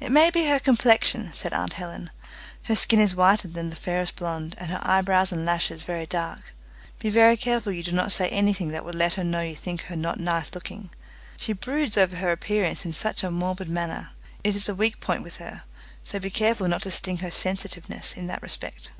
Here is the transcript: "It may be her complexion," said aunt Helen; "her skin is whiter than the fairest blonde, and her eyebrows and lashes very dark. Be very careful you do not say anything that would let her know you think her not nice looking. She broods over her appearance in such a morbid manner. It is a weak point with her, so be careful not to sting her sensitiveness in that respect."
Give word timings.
"It 0.00 0.10
may 0.10 0.30
be 0.30 0.46
her 0.48 0.58
complexion," 0.58 1.30
said 1.32 1.52
aunt 1.52 1.74
Helen; 1.74 2.10
"her 2.64 2.74
skin 2.74 2.98
is 2.98 3.14
whiter 3.14 3.46
than 3.46 3.70
the 3.70 3.76
fairest 3.76 4.16
blonde, 4.16 4.56
and 4.58 4.72
her 4.72 4.80
eyebrows 4.82 5.30
and 5.30 5.46
lashes 5.46 5.84
very 5.84 6.04
dark. 6.04 6.52
Be 6.98 7.10
very 7.10 7.36
careful 7.36 7.70
you 7.70 7.84
do 7.84 7.92
not 7.92 8.10
say 8.10 8.28
anything 8.30 8.70
that 8.70 8.84
would 8.84 8.96
let 8.96 9.14
her 9.14 9.22
know 9.22 9.42
you 9.42 9.54
think 9.54 9.82
her 9.82 9.94
not 9.94 10.18
nice 10.18 10.52
looking. 10.52 10.90
She 11.36 11.52
broods 11.52 11.96
over 11.96 12.16
her 12.16 12.32
appearance 12.32 12.84
in 12.84 12.92
such 12.92 13.22
a 13.22 13.30
morbid 13.30 13.68
manner. 13.68 14.10
It 14.42 14.56
is 14.56 14.68
a 14.68 14.74
weak 14.74 14.98
point 14.98 15.22
with 15.22 15.36
her, 15.36 15.62
so 16.02 16.18
be 16.18 16.28
careful 16.30 16.66
not 16.66 16.82
to 16.82 16.90
sting 16.90 17.18
her 17.18 17.30
sensitiveness 17.30 18.14
in 18.14 18.26
that 18.26 18.42
respect." 18.42 18.90